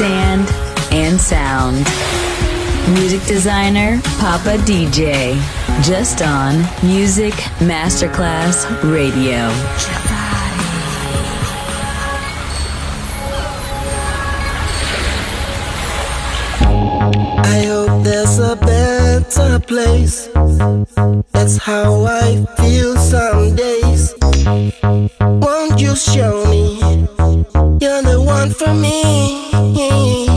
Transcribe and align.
sand 0.00 0.48
and 0.92 1.20
sound. 1.20 1.76
Music 2.94 3.22
designer 3.26 4.00
Papa 4.18 4.56
DJ, 4.64 5.36
just 5.84 6.22
on 6.22 6.54
Music 6.82 7.34
Masterclass 7.60 8.64
Radio. 8.90 9.42
I 17.44 17.64
hope 17.68 18.02
there's 18.02 18.38
a 18.38 18.56
better 18.56 19.58
place. 19.66 20.30
That's 21.32 21.58
how 21.58 22.06
I 22.06 22.46
feel 22.56 22.96
some 22.96 23.54
days. 23.54 24.14
Won't 25.20 25.78
you 25.78 25.94
show 25.94 26.46
me 26.46 26.80
you're 27.80 28.02
the 28.02 28.22
one 28.24 28.50
for 28.50 28.72
me? 28.74 30.29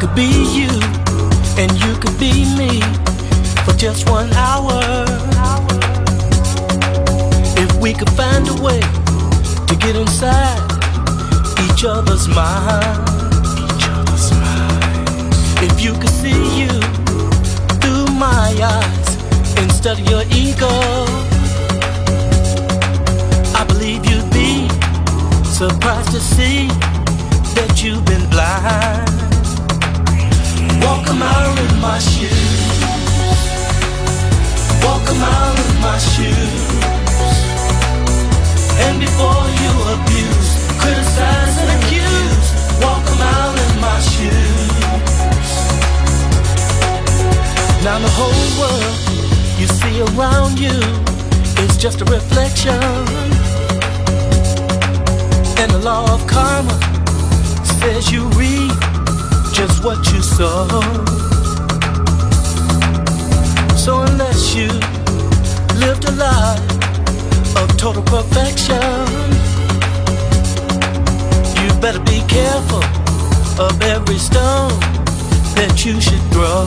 Could 0.00 0.14
be 0.14 0.29
just 51.80 52.02
a 52.02 52.04
reflection. 52.04 52.74
And 55.56 55.70
the 55.72 55.80
law 55.82 56.12
of 56.12 56.26
karma 56.26 56.78
says 57.80 58.12
you 58.12 58.26
reap 58.36 58.70
just 59.54 59.82
what 59.82 59.96
you 60.12 60.20
sow. 60.20 60.68
So 63.76 64.02
unless 64.02 64.54
you 64.54 64.68
lived 65.80 66.04
a 66.04 66.12
life 66.20 67.56
of 67.56 67.74
total 67.78 68.02
perfection, 68.02 68.76
you 71.62 71.68
better 71.80 72.00
be 72.00 72.20
careful 72.28 72.84
of 73.58 73.80
every 73.84 74.18
stone 74.18 74.78
that 75.56 75.82
you 75.86 75.98
should 75.98 76.24
throw. 76.30 76.66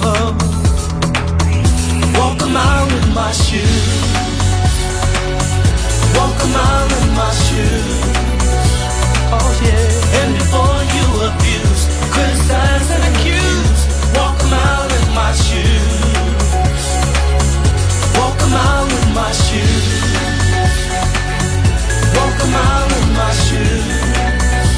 Walk 2.20 2.42
a 2.42 2.48
mile 2.48 2.90
in 2.90 3.14
my 3.14 3.32
shoes. 3.32 4.33
Walk 6.16 6.38
a 6.44 6.48
mile 6.48 6.92
in 7.02 7.08
my 7.16 7.32
shoes. 7.46 7.90
Oh 9.36 9.52
yeah. 9.66 10.20
And 10.20 10.32
before 10.40 10.82
you 10.96 11.06
abuse, 11.30 11.84
criticize 12.14 12.88
and 12.96 13.04
accuse, 13.12 13.82
walk 14.18 14.38
a 14.42 14.48
mile 14.48 14.90
in 15.00 15.06
my 15.14 15.32
shoes. 15.46 16.86
Walk 18.18 18.38
a 18.42 18.48
mile 18.58 18.90
in 19.00 19.08
my 19.14 19.32
shoes. 19.46 19.88
Walk 22.18 22.38
a 22.46 22.48
mile 22.58 22.92
in 23.00 23.08
my 23.20 23.32
shoes. 23.46 24.70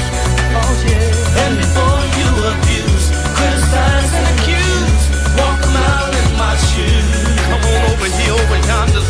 Oh 0.60 0.74
yeah. 0.88 1.42
And 1.42 1.54
before 1.62 2.02
you 2.18 2.28
abuse, 2.52 3.06
criticize 3.36 4.10
and 4.18 4.26
accuse, 4.34 5.02
walk 5.38 5.60
a 5.60 5.70
mile 5.78 6.12
in 6.20 6.28
my 6.40 6.54
shoes. 6.68 7.08
Come 7.48 7.62
on 7.72 7.82
over 7.92 8.08
here, 8.16 8.32
over 8.32 8.58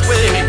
way. 0.08 0.45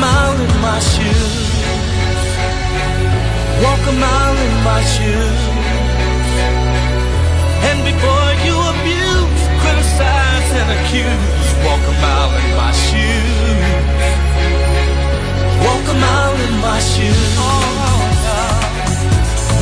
Mile 0.00 0.40
in 0.46 0.54
my 0.62 0.80
shoes. 0.80 1.36
Walk 3.62 3.82
a 3.92 3.94
mile 4.06 4.38
in 4.46 4.54
my 4.70 4.82
shoes. 4.94 5.40
And 7.68 7.78
before 7.90 8.30
you 8.46 8.56
abuse, 8.72 9.42
criticize 9.62 10.50
and 10.60 10.68
accuse, 10.78 11.48
walk 11.66 11.84
a 11.92 11.94
mile 12.04 12.32
in 12.42 12.48
my 12.62 12.72
shoes. 12.86 13.62
Walk 15.64 15.84
a 15.92 15.96
mile 16.06 16.36
in 16.46 16.54
my 16.66 16.80
shoes. 16.92 17.32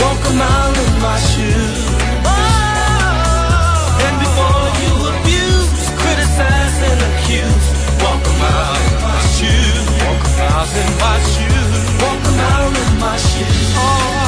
Walk 0.03 0.23
a 0.31 0.35
mile 0.43 0.75
in 0.85 0.93
my 1.03 1.19
shoes. 1.31 1.88
Walk 10.69 10.77
a 10.77 10.81
mile 10.81 10.91
in 10.91 10.99
my 11.01 11.19
shoes. 11.33 12.03
Walk 12.03 12.25
a 12.25 12.33
mile 12.37 12.69
in 12.69 13.01
my 13.01 13.17
shoes. 13.17 13.75
Walk 13.75 14.28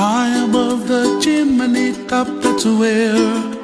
High 0.00 0.44
above 0.44 0.88
the 0.88 1.20
chimney 1.20 1.92
cup—that's 2.06 2.64
where 2.64 3.59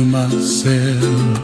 to 0.00 0.06
myself, 0.06 1.38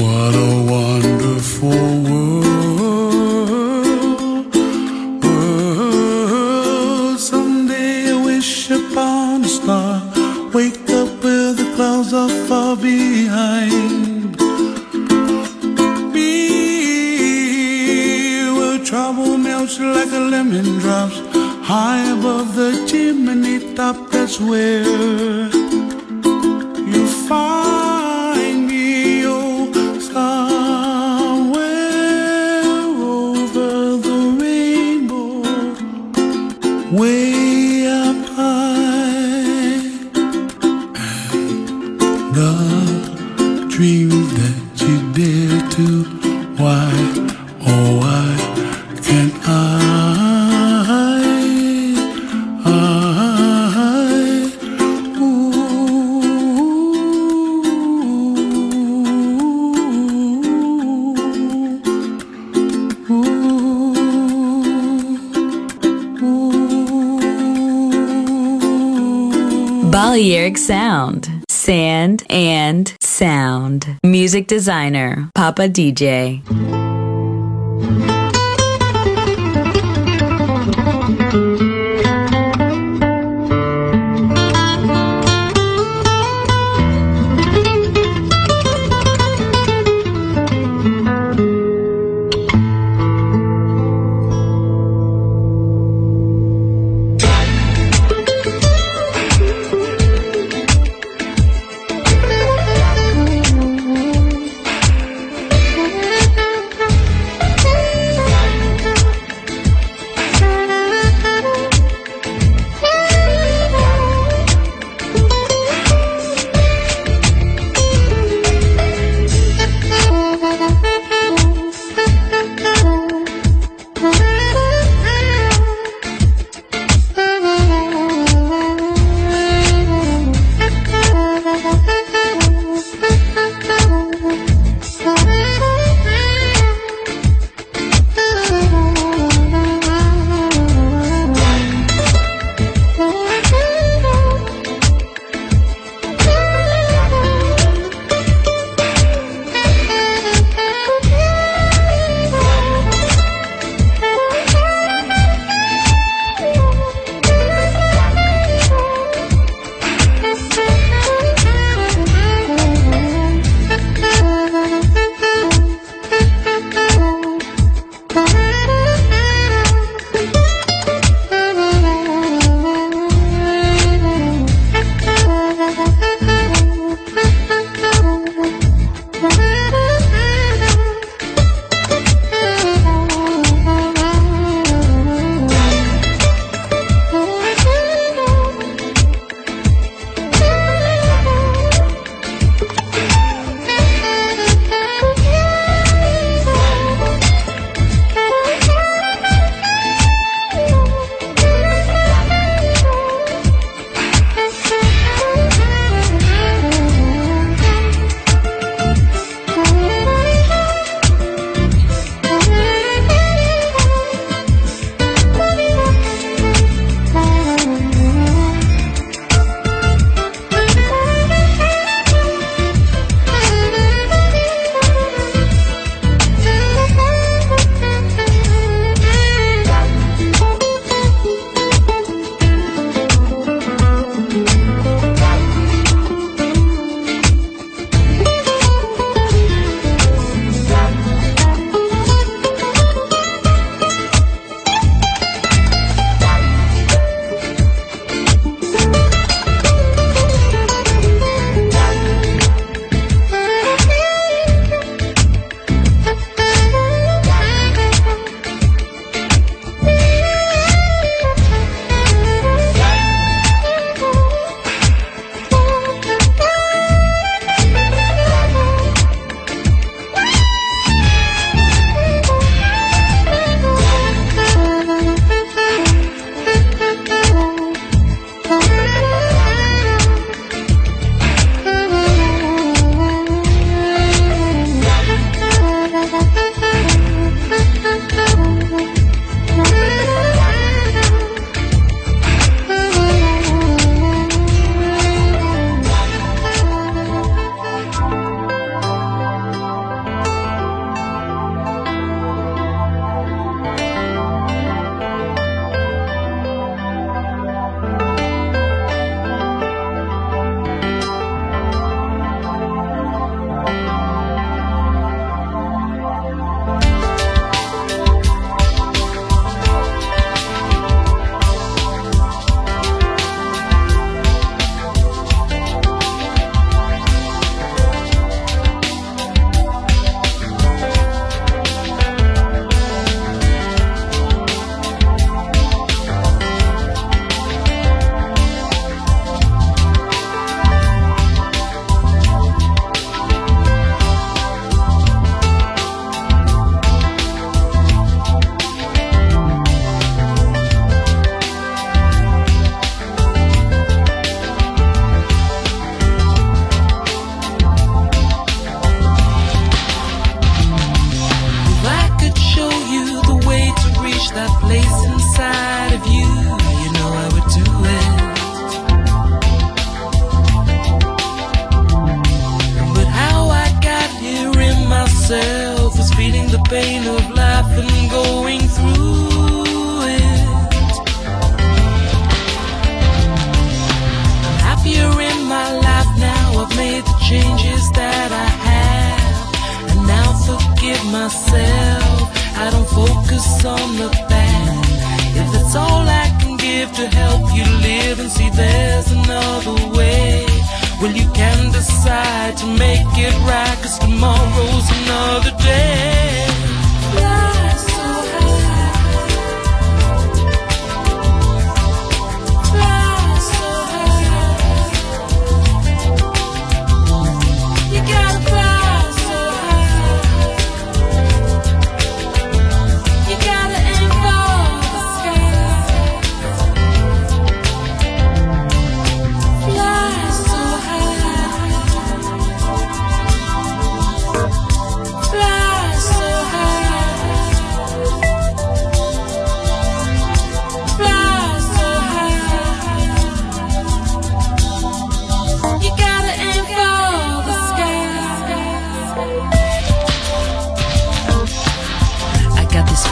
what 0.00 0.34
a 0.34 0.52
wonderful 0.74 1.84
world. 2.08 2.44
world. 5.24 7.18
Someday 7.18 8.12
I 8.12 8.14
wish 8.24 8.70
upon 8.70 9.44
a 9.44 9.48
star, 9.48 9.94
wake 10.52 10.90
up 11.00 11.08
where 11.24 11.52
the 11.60 11.66
clouds 11.76 12.12
are 12.12 12.34
far 12.48 12.76
behind. 12.76 14.36
Be 16.12 16.30
where 18.56 18.78
trouble 18.84 19.38
melts 19.38 19.78
like 19.80 20.12
a 20.12 20.22
lemon 20.34 20.78
drops, 20.78 21.18
high 21.70 22.04
above 22.18 22.54
the 22.54 22.70
chimney 22.86 23.74
top, 23.74 23.96
that's 24.10 24.38
where. 24.40 25.13
designer, 74.46 75.30
Papa 75.34 75.68
DJ. 75.68 76.83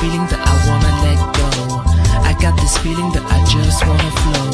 Feeling 0.02 0.26
that 0.34 0.42
I 0.42 0.54
wanna 0.66 0.92
let 1.06 1.20
go. 1.38 1.50
I 2.26 2.34
got 2.42 2.58
this 2.58 2.74
feeling 2.82 3.10
that 3.14 3.22
I 3.22 3.38
just 3.46 3.86
wanna 3.86 4.12
flow. 4.22 4.50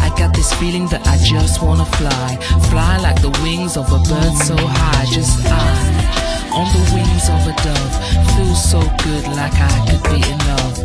I 0.00 0.08
got 0.16 0.32
this 0.32 0.50
feeling 0.56 0.88
that 0.88 1.04
I 1.04 1.20
just 1.20 1.60
wanna 1.60 1.84
fly. 2.00 2.28
Fly 2.72 2.96
like 3.04 3.20
the 3.20 3.28
wings 3.44 3.76
of 3.76 3.92
a 3.92 4.00
bird 4.08 4.34
so 4.48 4.56
high. 4.56 5.04
Just 5.12 5.44
I, 5.44 5.60
on 6.48 6.66
the 6.72 6.82
wings 6.96 7.28
of 7.28 7.44
a 7.44 7.54
dove. 7.60 7.94
Feels 8.32 8.62
so 8.72 8.80
good 9.04 9.24
like 9.36 9.56
I 9.72 9.76
could 9.84 10.04
be 10.08 10.20
in 10.32 10.38
love. 10.48 10.76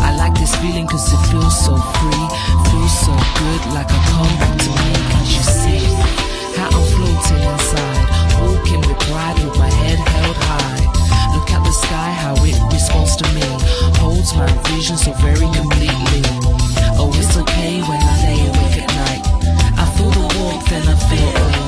I 0.00 0.16
like 0.16 0.34
this 0.40 0.54
feeling 0.64 0.86
cause 0.88 1.12
it 1.12 1.22
feels 1.28 1.56
so 1.66 1.76
free. 1.76 2.26
Feels 2.72 2.94
so 3.04 3.12
good 3.36 3.62
like 3.76 3.90
I 3.92 4.00
come 4.12 4.36
to 4.64 4.70
me. 4.80 4.92
Can't 5.12 5.28
you 5.36 5.44
see 5.60 5.84
how 6.56 6.72
I'm 6.72 6.84
floating 6.96 7.42
inside? 7.52 8.06
Walking 8.40 8.80
with 8.88 9.00
pride 9.04 9.36
with 9.44 9.56
my 9.60 9.70
head 9.80 10.00
held 10.08 10.36
high. 10.48 10.67
Sky, 11.88 12.12
how 12.12 12.34
it 12.44 12.60
responds 12.70 13.16
to 13.16 13.24
me. 13.32 13.40
Holds 13.96 14.34
my 14.34 14.46
vision 14.68 14.98
so 14.98 15.10
very 15.12 15.48
completely. 15.56 16.20
Oh, 17.00 17.10
it's 17.14 17.34
okay 17.38 17.80
when 17.80 17.98
I 18.02 18.14
lay 18.24 18.40
awake 18.46 18.82
at 18.82 18.90
night. 18.92 19.22
I 19.78 19.86
feel 19.96 20.10
the 20.10 20.38
warmth 20.38 20.70
and 20.70 20.86
I 20.86 20.96
feel 21.08 21.67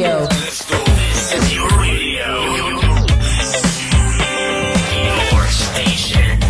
radio. 0.00 0.26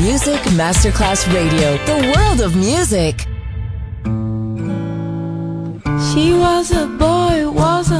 Music 0.01 0.41
Masterclass 0.55 1.27
Radio, 1.35 1.77
the 1.85 2.13
world 2.15 2.41
of 2.41 2.57
music. 2.57 3.27
She 6.13 6.33
was 6.33 6.73
a 6.73 6.87
boy, 6.87 7.51
was 7.51 7.91
a 7.91 8.00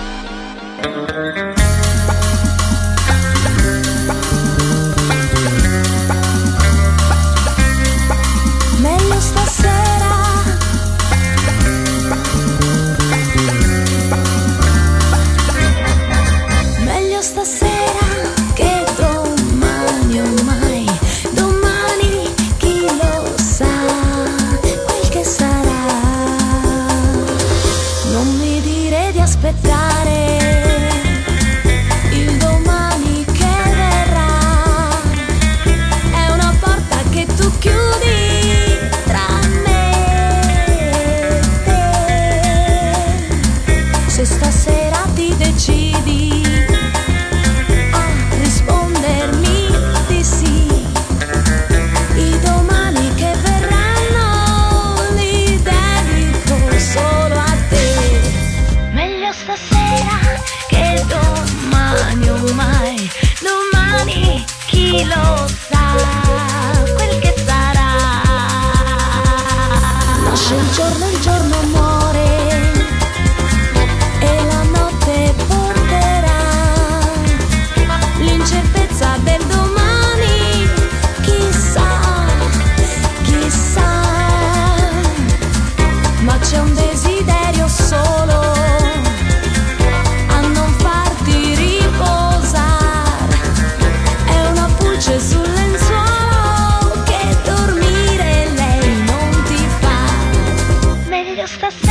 estação. 101.39 101.90